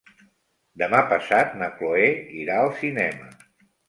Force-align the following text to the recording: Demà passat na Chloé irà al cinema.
Demà 0.81 1.01
passat 1.11 1.53
na 1.59 1.67
Chloé 1.75 2.07
irà 2.39 2.57
al 2.63 2.73
cinema. 2.81 3.29